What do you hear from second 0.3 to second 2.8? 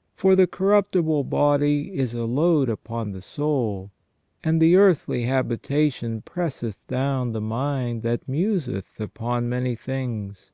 the corruptible body is a load